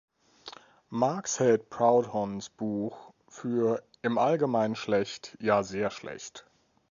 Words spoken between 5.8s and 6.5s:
schlecht“".